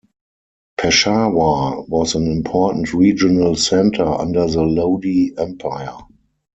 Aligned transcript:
Peshawar 0.79 1.83
was 1.87 2.15
an 2.15 2.25
important 2.25 2.91
regional 2.91 3.55
centre 3.55 4.03
under 4.03 4.47
the 4.47 4.63
Lodi 4.63 5.29
Empire. 5.37 5.95